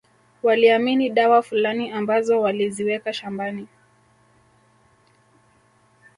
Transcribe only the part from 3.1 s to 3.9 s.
shambani